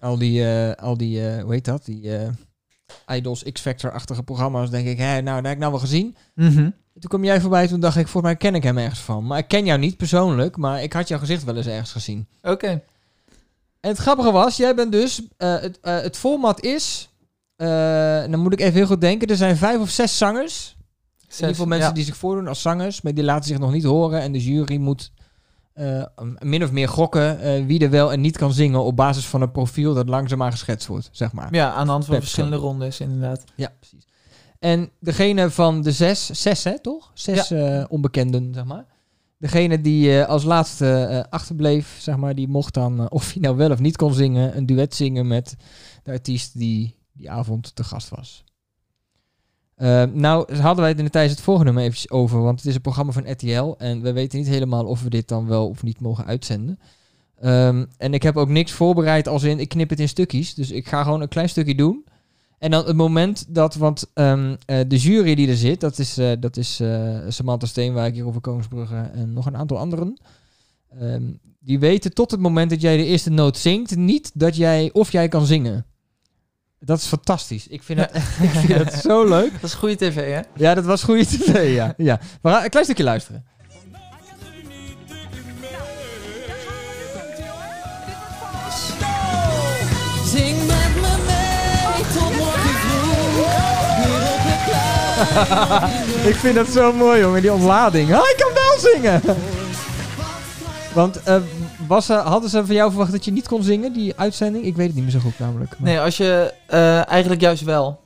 [0.00, 1.84] al die, eh, al die, eh, hoe heet dat?
[1.84, 2.28] Die, eh,
[3.16, 6.16] Idols, X-Factor-achtige programma's, denk ik, hé, nou, dat heb ik nou wel gezien.
[6.34, 6.70] Mhm.
[6.98, 9.26] Toen kwam jij voorbij, toen dacht ik, volgens mij ken ik hem ergens van.
[9.26, 12.26] Maar ik ken jou niet persoonlijk, maar ik had jouw gezicht wel eens ergens gezien.
[12.42, 12.82] Oké.
[13.82, 17.10] En het grappige was, jij bent dus, eh, het, eh, het format is,
[17.56, 17.66] eh,
[18.30, 20.76] dan moet ik even heel goed denken, er zijn vijf of zes zangers.
[21.20, 21.94] in ieder geval mensen ja.
[21.94, 24.20] die zich voordoen als zangers, maar die laten zich nog niet horen.
[24.20, 25.12] En de jury moet
[26.38, 29.50] min of meer gokken wie er wel en niet kan zingen op basis van een
[29.50, 31.54] profiel dat langzaamaan geschetst wordt, zeg maar.
[31.54, 33.44] Ja, aan de hand van verschillende rondes inderdaad.
[33.54, 34.06] Ja, precies.
[34.58, 37.10] En degene van de zes, zes hè, toch?
[37.14, 37.52] Zes
[37.88, 38.91] onbekenden, zeg maar.
[39.42, 43.42] Degene die eh, als laatste eh, achterbleef, zeg maar, die mocht dan, eh, of hij
[43.42, 45.56] nou wel of niet kon zingen, een duet zingen met
[46.02, 48.44] de artiest die die avond te gast was.
[49.74, 52.68] Eh, nou, hadden wij het in de tijdens het volgende nummer eventjes over, want het
[52.68, 55.68] is een programma van RTL en we weten niet helemaal of we dit dan wel
[55.68, 56.78] of niet mogen uitzenden.
[57.40, 60.70] Ehm, en ik heb ook niks voorbereid als in, ik knip het in stukjes, dus
[60.70, 62.04] ik ga gewoon een klein stukje doen.
[62.62, 66.18] En dan het moment dat, want ehm, eh, de jury die er zit, dat is,
[66.18, 70.20] eh, dat is eh, Samantha Steenwijk, Jeroen van Koningsbrugge en nog een aantal anderen.
[71.00, 71.22] Ehm,
[71.60, 75.12] die weten tot het moment dat jij de eerste noot zingt, niet dat jij of
[75.12, 75.86] jij kan zingen.
[76.78, 77.66] Dat is fantastisch.
[77.68, 78.06] Ik vind, Ja.
[78.06, 79.52] dat, ik vind dat zo leuk.
[79.52, 80.40] Dat is goede tv, hè?
[80.56, 81.94] Ja, dat was goede tv, ja.
[81.96, 82.20] ja.
[82.42, 83.44] We gaan een klein stukje luisteren.
[96.30, 98.14] Ik vind dat zo mooi, jongen, die ontlading.
[98.14, 99.20] Ah, ik kan wel zingen!
[100.94, 101.36] Want eh,
[101.86, 104.64] was, hadden ze van jou verwacht dat je niet kon zingen, die uitzending?
[104.64, 105.70] Ik weet het niet meer zo goed namelijk.
[105.78, 108.00] maar- Nee, als je eh, eigenlijk juist wel.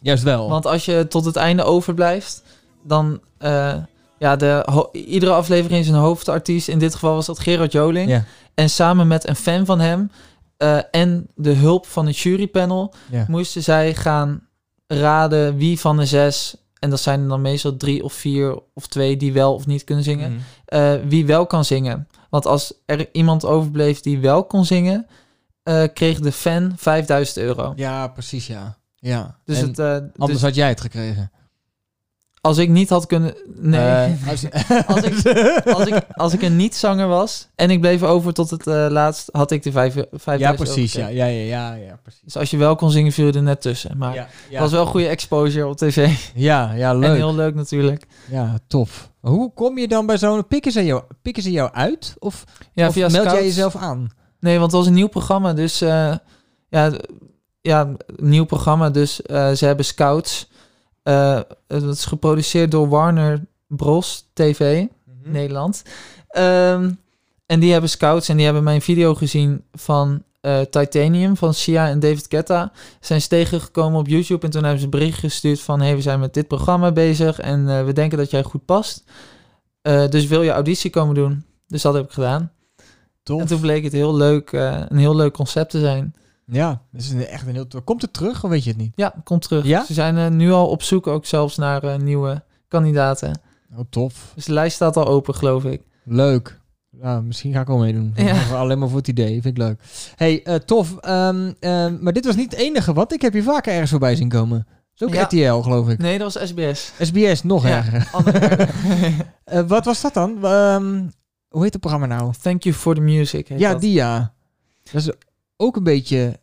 [0.00, 0.48] Juist wel.
[0.48, 2.42] Want als je tot het einde overblijft,
[2.82, 3.20] dan...
[3.38, 3.74] eh,
[4.18, 6.68] ja, de iedere aflevering is een hoofdartiest.
[6.68, 8.08] In dit geval was dat Gerard Joling.
[8.54, 10.10] En samen met een fan van hem
[10.56, 12.94] eh, en de hulp van het jurypanel...
[13.28, 14.40] moesten zij gaan
[14.88, 16.56] raden wie van de zes...
[16.78, 19.84] en dat zijn er dan meestal drie of vier of twee die wel of niet
[19.84, 20.32] kunnen zingen...
[20.32, 20.40] Mhm.
[20.64, 22.08] eh, wie wel kan zingen.
[22.30, 25.06] Want als er iemand overbleef die wel kon zingen...
[25.62, 27.72] eh, kreeg de fan 5000 euro.
[27.76, 28.78] Ja, precies, ja.
[28.94, 29.38] ja.
[29.44, 31.30] Dus, En het, eh, anders dus had jij het gekregen.
[32.40, 33.34] Als ik niet had kunnen...
[33.54, 34.44] Nee, Eh, als,
[34.86, 38.66] Als ik- als, ik, als ik een niet-zanger was en ik bleef over tot het
[38.66, 39.28] eh, laatst...
[39.32, 41.06] had ik de vijf- 5000 ja, precies, ja.
[41.06, 42.20] Ja, ja, ja, ja, precies.
[42.24, 43.98] Dus als je wel kon zingen, viel je er net tussen.
[43.98, 44.14] Maar
[44.50, 46.10] Ja, was wel goede exposure op tv.
[46.34, 47.16] ja, ja, En leuk.
[47.16, 48.06] heel leuk natuurlijk.
[48.30, 49.10] Ja, tof.
[49.20, 50.46] Hoe kom je dan bij zo'n...
[50.46, 52.14] Pikken ze jou, pikken ze jou uit?
[52.18, 54.10] Of, Ja, of via meld jij jezelf aan?
[54.40, 55.52] Nee, want het was een nieuw programma.
[55.52, 56.14] Dus eh,
[56.68, 56.92] ja,
[57.60, 58.90] ja, nieuw programma.
[58.90, 59.14] Dus
[59.54, 60.50] ze hebben scouts.
[61.08, 64.28] Eh, het is geproduceerd door Warner Bros.
[64.32, 65.30] TV, Mhm.
[65.32, 65.82] Nederland.
[66.28, 66.90] Ehm,
[67.46, 71.88] en die hebben scouts en die hebben mijn video gezien van eh, Titanium van Sia
[71.88, 72.72] en David Guetta.
[73.00, 75.80] Zijn ze tegengekomen op YouTube en toen hebben ze een bericht gestuurd van...
[75.80, 79.04] hey, we zijn met dit programma bezig en eh, we denken dat jij goed past.
[79.82, 81.44] Eh, dus wil je auditie komen doen?
[81.66, 82.52] Dus dat heb ik gedaan.
[83.22, 83.40] Tof.
[83.40, 86.14] En toen bleek het heel leuk, eh, een heel leuk concept te zijn.
[86.50, 87.66] Ja, dat is een, echt een heel...
[87.84, 88.92] Komt het terug of weet je het niet?
[88.94, 89.64] Ja, komt terug.
[89.64, 89.84] Ja?
[89.84, 93.40] Ze zijn eh, nu al op zoek ook zelfs naar eh, nieuwe kandidaten.
[93.76, 94.32] Oh, tof.
[94.34, 95.82] Dus de lijst staat al open, geloof ik.
[96.04, 96.60] Leuk.
[97.02, 98.12] Ja, misschien ga ik wel meedoen.
[98.16, 98.42] Ja.
[98.54, 99.42] Alleen maar voor het idee.
[99.42, 99.80] Vind ik leuk.
[100.16, 100.96] hey, eh, tof.
[100.96, 103.12] Ehm, ehm, maar dit was niet het enige wat.
[103.12, 104.66] Ik heb je vaker ergens voorbij zien komen.
[104.94, 105.22] Is ook Ja.
[105.22, 105.98] RTL, geloof ik.
[105.98, 106.92] Nee, dat was SBS.
[107.00, 107.76] SBS, nog Ja.
[107.76, 108.10] erger.
[109.68, 110.44] Wat was dat dan?
[110.44, 111.06] Ehm,
[111.48, 112.32] hoe heet het programma nou?
[112.42, 113.48] Thank you for the music.
[113.48, 113.80] Ja, dat.
[113.80, 114.32] die ja.
[114.92, 115.10] Dat is
[115.60, 116.38] ook een beetje...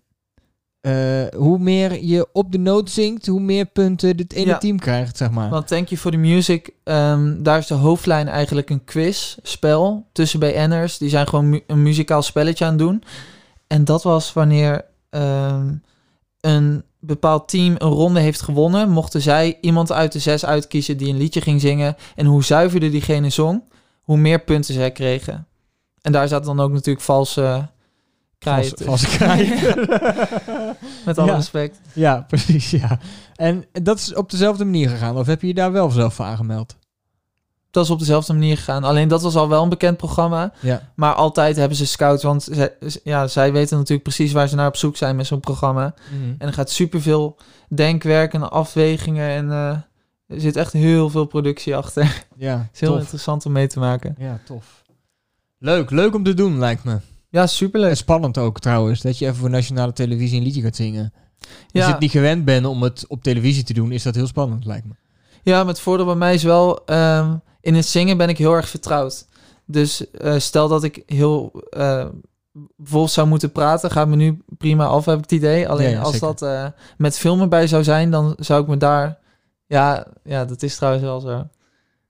[0.82, 4.58] eh, hoe meer je op de noot zingt, hoe meer punten dit ene Ja.
[4.58, 5.50] team krijgt, zeg maar.
[5.50, 10.08] Want Thank you for the music, ehm, daar is de hoofdlijn eigenlijk een quiz, spel
[10.12, 10.98] tussen BN'ers.
[10.98, 13.04] Die zijn gewoon mu- een muzikaal spelletje aan het doen.
[13.68, 15.74] En dat was wanneer ehm,
[16.40, 21.10] een bepaald team een ronde heeft gewonnen, mochten zij iemand uit de zes uitkiezen die
[21.10, 21.96] een liedje ging zingen.
[22.16, 23.64] En hoe zuiverder diegene zong,
[24.02, 25.48] hoe meer punten zij kregen.
[26.02, 27.70] En daar zaten dan ook natuurlijk valse
[28.76, 29.76] Valse- kraaien.
[31.06, 31.36] Met alle Ja.
[31.36, 31.80] respect.
[31.94, 33.00] Ja, precies, ja.
[33.36, 35.18] En dat is op dezelfde manier gegaan?
[35.18, 36.76] Of heb je je daar wel zelf voor aangemeld?
[37.72, 38.84] Dat is op dezelfde manier gegaan.
[38.84, 40.54] Alleen dat was al wel een bekend programma.
[40.60, 40.82] Ja.
[40.96, 44.68] Maar altijd hebben ze scouts, want zij, ja, zij weten natuurlijk precies waar ze naar
[44.68, 45.94] op zoek zijn met zo'n programma.
[46.38, 47.38] En er gaat superveel
[47.70, 49.70] denkwerk en afwegingen en eh,
[50.36, 52.04] er zit echt heel veel productie achter.
[52.04, 53.00] Het Ja, is heel tof.
[53.00, 54.16] interessant om mee te maken.
[54.18, 54.84] Ja, tof.
[55.60, 56.98] Leuk, leuk om te doen, lijkt me.
[57.36, 57.96] Ja, En superleuk.
[57.96, 61.14] spannend ook trouwens, dat je even voor nationale televisie een liedje gaat zingen.
[61.40, 64.16] Als je Ja, het niet gewend bent om het op televisie te doen, is dat
[64.16, 64.94] heel spannend, lijkt me.
[65.44, 68.54] ja, maar het voordeel bij mij is wel, ehm, in het zingen ben ik heel
[68.54, 69.26] erg vertrouwd.
[69.66, 72.06] Dus eh, stel dat ik heel, eh,
[72.78, 75.70] bijvoorbeeld zou moeten praten, gaat me nu prima af, heb ik het idee.
[75.70, 76.28] Alleen Ja, ja, als zeker.
[76.28, 76.66] dat eh,
[76.98, 79.18] met filmen bij zou zijn, dan zou ik me daar...
[79.68, 81.48] Ja, ja dat is trouwens wel zo.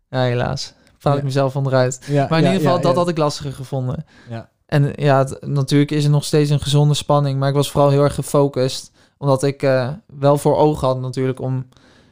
[0.10, 0.74] Ja, helaas.
[0.98, 1.20] Praat Ja.
[1.20, 2.00] ik mezelf onderuit.
[2.08, 2.98] Ja, Maar in ja, ieder geval, ja, dat ja.
[3.00, 4.06] had ik lastiger gevonden.
[4.30, 4.50] Ja.
[4.66, 7.90] En ja, het- natuurlijk is er nog steeds een gezonde spanning, maar ik was vooral
[7.90, 8.92] heel erg gefocust.
[9.18, 11.66] Omdat ik eh, wel voor ogen had natuurlijk om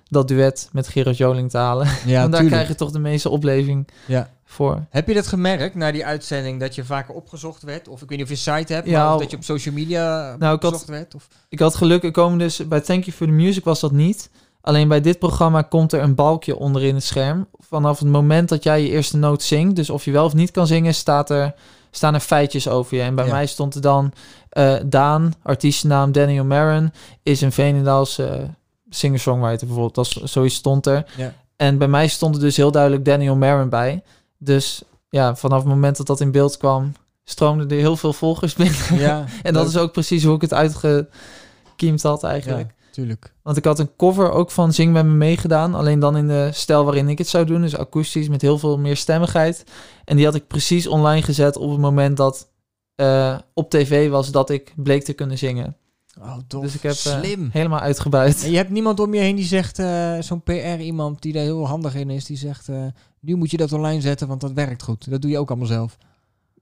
[0.07, 1.85] dat duet met Gerard Joling te halen.
[1.87, 2.47] Ja, Want daar tuurlijk.
[2.49, 4.29] krijg je toch de meeste opleving Ja.
[4.45, 4.85] voor.
[4.89, 7.87] Heb je dat gemerkt na die uitzending dat je vaker opgezocht werd?
[7.87, 9.43] Of ik weet niet of je een site hebt, Ja, maar of dat je op
[9.43, 11.15] social media Nou, ik had- opgezocht werd?
[11.15, 11.27] Of?
[11.49, 14.29] Ik had geluk, er komen dus bij Thank You for the Music was dat niet.
[14.61, 17.47] Alleen bij dit programma komt er een balkje onderin het scherm.
[17.59, 20.51] Vanaf het moment dat jij je eerste noot zingt, dus of je wel of niet
[20.51, 21.53] kan zingen, staat er,
[21.95, 23.03] staan er feitjes over je.
[23.03, 23.31] En bij Ja.
[23.31, 24.11] mij stond er dan
[24.49, 26.91] eh, Daan, artiestennaam Danny O'Maron,
[27.23, 28.43] is een Veenendaalse eh,
[28.89, 29.95] singer-songwriter bijvoorbeeld.
[29.95, 31.05] Dat zoiets stond er.
[31.17, 31.33] Ja.
[31.55, 34.03] En bij mij stond er dus heel duidelijk Danny O'Maron bij.
[34.37, 38.53] Dus ja, vanaf het moment dat dat in beeld kwam, stroomden er heel veel volgers
[38.53, 38.77] binnen.
[38.97, 42.71] Ja, En dat is ook precies hoe ik het uitgekiemd had eigenlijk.
[42.93, 43.33] Tuurlijk.
[43.41, 45.75] Want ik had een cover ook van Zing met me meegedaan.
[45.75, 47.61] Alleen dan in de stijl waarin ik het zou doen.
[47.61, 49.63] Dus akoestisch met heel veel meer stemmigheid.
[50.05, 52.47] En die had ik precies online gezet op het moment dat
[52.95, 55.75] eh, op tv was dat ik bleek te kunnen zingen.
[56.21, 56.61] Oh, tof.
[56.61, 57.49] Dus ik heb eh, Slim.
[57.51, 58.43] helemaal uitgebuit.
[58.43, 61.67] En je hebt niemand om je heen die zegt, eh, zo'n PR-iemand die daar heel
[61.67, 62.85] handig in is, die zegt, eh,
[63.19, 65.09] nu moet je dat online zetten, want dat werkt goed.
[65.09, 65.97] Dat doe je ook allemaal zelf.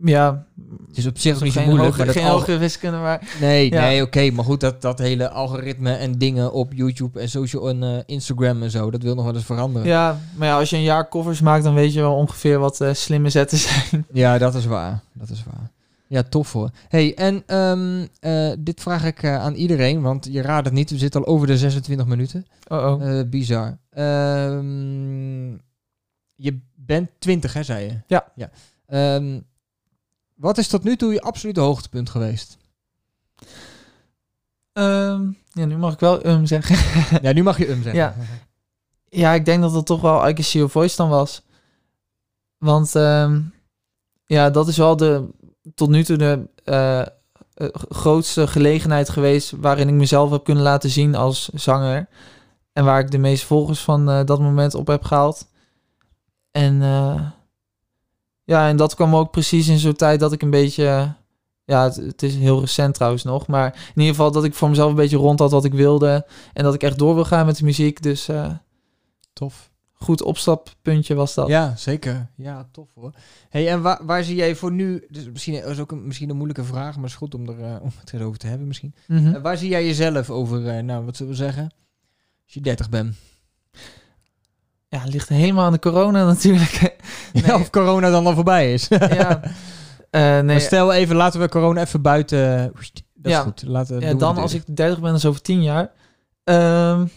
[0.04, 0.46] Ja,
[0.88, 3.72] Het is op zich niet zo moeilijk, hoge, maar geen al- hogere wiskunde, maar Nee,
[3.72, 3.82] Ja.
[3.82, 4.32] nee, oké.
[4.32, 8.64] maar goed, dat, dat hele algoritme en dingen op YouTube en social en eh, Instagram
[8.64, 9.88] en zo, dat wil nog wel eens veranderen.
[9.88, 12.82] ja, maar ja, als je een jaar covers maakt, dan weet je wel ongeveer wat
[12.82, 14.06] eh, slimme zetten zijn.
[14.14, 15.02] Ja, dat is waar.
[15.14, 15.70] Dat is waar.
[16.08, 16.70] Ja, tof hoor.
[16.88, 20.90] hey, en ehm, eh, dit vraag ik aan iedereen, want je raadt het niet.
[20.92, 22.46] We zitten al over de 26 minuten.
[22.68, 23.20] Oh, oh.
[23.20, 23.78] Eh, bizar.
[23.90, 25.52] Ehm,
[26.36, 27.94] je bent 20, hè, zei je?
[28.08, 28.26] Ja.
[28.36, 28.50] ja.
[28.88, 29.40] Ehm,
[30.42, 32.58] wat is tot nu toe je absolute hoogtepunt geweest?
[34.74, 36.78] Ehm, ja, nu mag ik wel um zeggen.
[37.28, 38.02] ja, nu mag je um zeggen.
[38.02, 38.16] Ja.
[39.10, 41.42] Ja, ik denk dat het toch wel I Can See Your Voice dan was.
[42.58, 43.42] Want ehm,
[44.26, 45.30] ja, dat is wel de
[45.76, 47.08] tot nu toe de eh, eh,
[47.90, 52.08] grootste gelegenheid geweest waarin ik mezelf heb kunnen laten zien als zanger.
[52.74, 55.48] En waar ik de meeste volgers van eh, dat moment op heb gehaald.
[56.52, 57.22] En eh,
[58.52, 61.14] ja, en dat kwam ook precies in zo'n tijd dat ik een beetje...
[61.66, 63.48] ja, het, het is heel recent trouwens nog.
[63.48, 66.28] Maar in ieder geval dat ik voor mezelf een beetje rond had wat ik wilde.
[66.54, 68.02] En dat ik echt door wil gaan met de muziek.
[68.02, 68.52] Dus eh,
[69.34, 69.72] Tof.
[69.94, 71.48] goed opstappuntje was dat.
[71.48, 72.28] Ja, zeker.
[72.36, 73.14] Ja, tof hoor.
[73.50, 76.36] Hey, en waar, waar zie jij voor nu, dus misschien is ook een, misschien een
[76.36, 78.94] moeilijke vraag, maar het is goed om, er, eh, om het erover te hebben misschien.
[79.08, 79.36] Mhm.
[79.36, 81.64] Eh, waar zie jij jezelf over, eh, nou wat zullen we zeggen,
[82.44, 83.16] als je 30 bent?
[84.92, 86.96] Ja, het ligt helemaal aan de corona natuurlijk.
[87.34, 87.54] Nee.
[87.56, 88.88] of corona dan al voorbij is.
[88.88, 89.40] ja.
[90.10, 92.72] Eh, nee, Maar stel even, laten we corona even buiten.
[93.14, 93.38] Dat Ja.
[93.40, 93.64] is goed.
[93.68, 95.92] Laten, ja, dan als ik 30 ben, is over 10 jaar.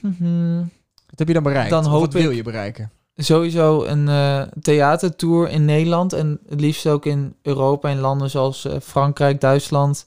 [0.00, 0.58] Mhm.
[1.06, 1.70] Wat heb je dan bereikt?
[1.70, 2.90] dan hoop wat wil je bereiken?
[3.16, 6.12] Sowieso een eh, theatertour in Nederland.
[6.12, 10.06] En het liefst ook in Europa en landen zoals eh, Frankrijk, Duitsland.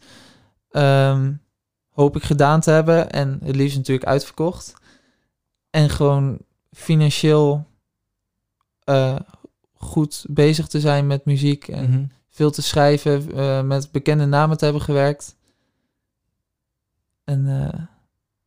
[0.72, 1.32] Ehm,
[1.90, 3.12] hoop ik gedaan te hebben.
[3.12, 4.74] En het liefst natuurlijk uitverkocht.
[5.70, 6.38] En gewoon
[6.78, 7.66] financieel
[8.84, 9.16] eh,
[9.74, 11.68] goed bezig te zijn met muziek.
[11.68, 12.04] En Mhm.
[12.30, 15.36] veel te schrijven, eh, met bekende namen te hebben gewerkt.
[17.24, 17.80] En eh,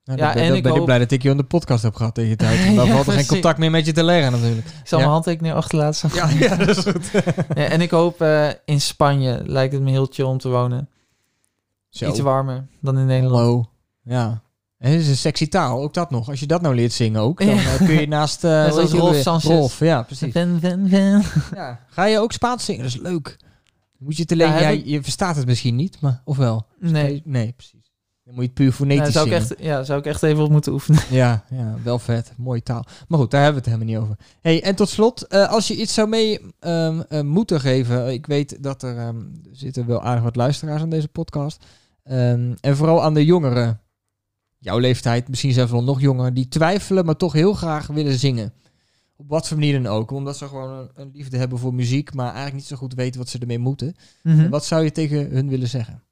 [0.05, 1.95] Nou, Ja, ben, en ik ben hoop- blij dat ik je aan de podcast heb
[1.95, 2.59] gehad tegen je tijd.
[2.77, 4.67] Dan Ja, valt er geen contact meer met je te leggen natuurlijk.
[4.67, 5.05] ik zal Ja.
[5.05, 6.11] mijn handtekening achterlaten.
[6.15, 7.11] Ja, ja dat is goed.
[7.59, 8.23] Ja, en ik hoop
[8.65, 10.89] in Spanje lijkt het me heel chill om te wonen.
[11.89, 12.09] Zo.
[12.09, 13.67] Iets warmer dan in Nederland.
[14.03, 14.43] Ja.
[14.81, 16.29] En het is een sexy taal, ook dat nog.
[16.29, 17.55] Als je dat nou leert zingen ook, dan Ja.
[17.63, 18.45] eh, kun je naast...
[18.45, 19.23] eh, zoals heet die Rolf weer?
[19.23, 19.45] Sanchez.
[19.51, 20.33] Rolf, ja, precies.
[20.33, 21.23] Ven, ven, ven.
[21.55, 21.81] Ja.
[21.89, 22.83] Ga je ook Spaans zingen?
[22.83, 23.37] Dat is leuk.
[23.99, 24.61] Moet je het Ja, alleen...
[24.63, 26.23] Ja, ik- je verstaat het misschien niet, maar...
[26.25, 26.67] Of wel?
[26.79, 27.93] Nee, Nee, precies.
[28.25, 29.49] Dan moet je het puur fonetisch nee zou, ik zingen.
[29.51, 31.01] echt, ja, zou ik echt even op moeten oefenen.
[31.11, 32.33] Ja, ja, wel vet.
[32.37, 32.85] Mooie taal.
[33.09, 34.25] Maar goed, daar hebben we het helemaal niet over.
[34.41, 38.13] Hey, en tot slot, eh, als je iets zou mee ehm, eh, moeten geven.
[38.13, 41.65] Ik weet dat er, ehm, er zitten wel aardig wat luisteraars aan deze podcast.
[42.05, 43.81] Ehm, en vooral aan de jongeren,
[44.61, 48.53] jouw leeftijd, misschien zelfs wel nog jonger, die twijfelen, maar toch heel graag willen zingen.
[49.17, 50.11] Op wat voor manier dan ook.
[50.11, 53.21] Omdat ze gewoon een, een liefde hebben voor muziek, maar eigenlijk niet zo goed weten
[53.21, 53.97] wat ze ermee moeten.
[54.23, 54.49] Mhm.
[54.49, 56.03] Wat zou je tegen hun willen zeggen?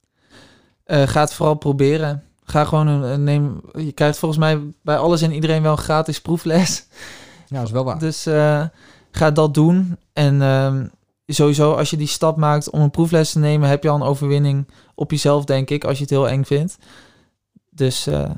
[0.85, 2.23] Eh, ga het vooral proberen.
[2.45, 3.61] Ga gewoon een, een neem.
[3.73, 6.87] Je krijgt volgens mij bij alles en iedereen wel een gratis proefles.
[7.47, 7.99] Ja, dat is wel waar.
[7.99, 8.65] Dus eh,
[9.11, 9.97] ga dat doen.
[10.13, 10.87] En ehm,
[11.27, 14.03] sowieso, als je die stap maakt om een proefles te nemen, heb je al een
[14.03, 16.79] overwinning op jezelf, denk ik, als je het heel eng vindt.
[17.79, 18.31] Dus eh,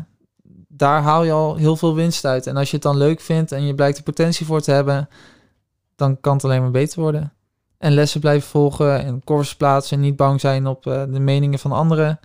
[0.68, 2.46] daar haal je al heel veel winst uit.
[2.46, 5.09] En als je het dan leuk vindt en je blijkt er potentie voor te hebben,
[5.96, 7.33] dan kan het alleen maar beter worden.
[7.79, 9.96] En lessen blijven volgen en koers plaatsen.
[9.96, 12.20] En niet bang zijn op eh, de meningen van anderen.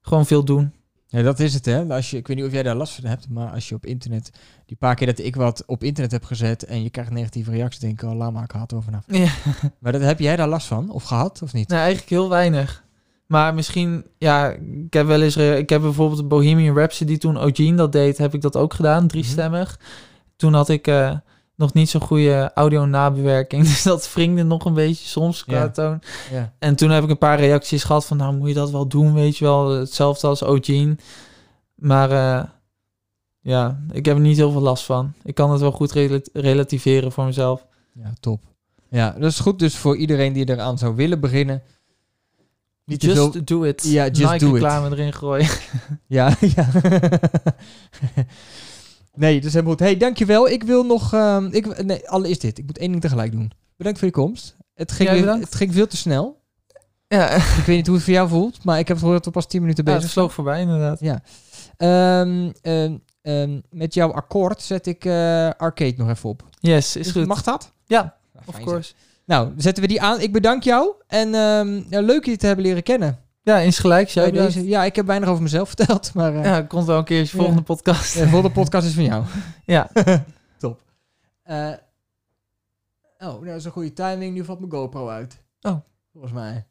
[0.00, 0.72] Gewoon veel doen.
[1.06, 1.84] Ja, dat is het, hè.
[1.84, 3.86] Als je, ik weet niet of jij daar last van hebt, maar als je op
[3.86, 4.30] internet...
[4.66, 7.80] Die paar keer dat ik wat op internet heb gezet en je krijgt negatieve reacties,
[7.80, 9.04] denk ik, oh, laat maar, ik had er vanaf.
[9.06, 9.30] Ja.
[9.80, 10.90] Maar dat, heb jij daar last van?
[10.90, 11.68] Of gehad, of niet?
[11.68, 12.84] Nee, eigenlijk heel weinig.
[13.30, 14.48] Maar misschien, ja,
[14.86, 18.40] ik heb wel eens, ik heb bijvoorbeeld Bohemian Rhapsody toen Eugene dat deed, heb ik
[18.40, 19.78] dat ook gedaan, driestemmig.
[20.36, 21.16] Toen had ik eh,
[21.56, 26.00] nog niet zo'n goede audio nabewerking, dus dat wringde nog een beetje soms qua toon.
[26.58, 29.14] En toen heb ik een paar reacties gehad van, nou moet je dat wel doen,
[29.14, 30.96] weet je wel, hetzelfde als Eugene.
[31.74, 32.44] Maar eh,
[33.40, 35.12] ja, ik heb er niet heel veel last van.
[35.22, 37.66] Ik kan het wel goed rela- relativeren voor mezelf.
[37.92, 38.40] Ja, top.
[38.88, 41.62] Ja, dat is goed dus voor iedereen die eraan zou willen beginnen.
[42.90, 43.44] Niet Just veel...
[43.44, 43.82] do it.
[43.84, 44.62] Ja, just Nike do it.
[44.62, 45.48] reclame erin gooien.
[46.06, 46.68] Ja, ja.
[49.14, 49.82] nee, dus helemaal goed.
[49.82, 50.48] Hey, dankjewel.
[50.48, 51.12] Ik wil nog...
[51.14, 52.58] ehm, ik, nee, allereerst dit.
[52.58, 53.52] Ik moet één ding tegelijk doen.
[53.76, 54.56] Bedankt voor je komst.
[54.74, 56.40] Het ging, weer- het ging veel te snel.
[57.08, 59.34] ja, Ik weet niet hoe het voor jou voelt, maar ik heb het gehoord dat
[59.34, 60.24] we pas 10 minuten Ja, bezig het zijn.
[60.24, 61.00] vloog voorbij inderdaad.
[61.00, 61.22] Ja.
[61.76, 62.50] Ehm,
[63.22, 66.42] ehm, met jouw akkoord zet ik eh, Arcade nog even op.
[66.60, 67.26] Yes, is goed.
[67.26, 67.72] Mag dat?
[67.86, 68.92] Ja, Nou, of course.
[69.24, 70.20] Nou, zetten we die aan.
[70.20, 70.92] Ik bedank jou.
[71.06, 73.18] En ehm, ja, leuk je te hebben leren kennen.
[73.42, 74.08] Ja, eens gelijk.
[74.08, 76.98] Jij Bij deze, ja, ik heb weinig over mezelf verteld, maar eh, Ja, komt wel
[76.98, 78.14] een keertje volgende podcast.
[78.14, 79.24] de volgende podcast is van jou.
[79.64, 79.90] Ja.
[80.58, 80.80] Top.
[81.42, 81.72] Eh, oh,
[83.18, 84.34] nou, dat is een goede timing.
[84.34, 85.42] Nu valt mijn GoPro uit.
[85.60, 85.76] Oh.
[86.12, 86.64] Volgens mij.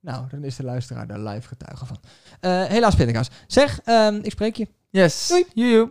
[0.00, 1.96] Nou, dan is de luisteraar daar live getuige van.
[2.40, 3.30] Eh, helaas, Pindakaas.
[3.46, 4.68] Zeg, ehm, ik spreek je.
[4.90, 5.44] Yes.
[5.54, 5.90] Doei.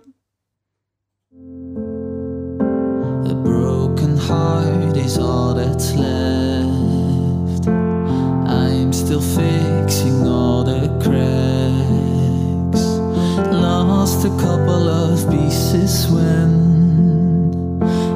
[4.32, 7.68] Heart is all that's left.
[7.68, 12.84] I'm still fixing all the cracks.
[13.52, 16.50] Lost a couple of pieces when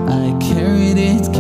[0.08, 1.35] I carried it,